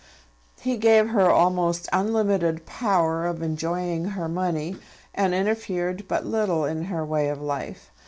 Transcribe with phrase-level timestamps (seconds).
[0.59, 4.77] He gave her almost unlimited power of enjoying her money,
[5.13, 7.91] and interfered but little in her way of life.